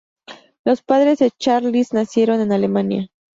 [0.65, 3.11] Los padres de Charles nacieron en Alemania.